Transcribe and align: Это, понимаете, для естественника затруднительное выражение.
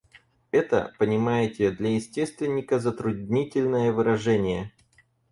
Это, 0.49 0.95
понимаете, 0.97 1.69
для 1.69 1.93
естественника 1.93 2.79
затруднительное 2.79 3.91
выражение. 3.91 4.71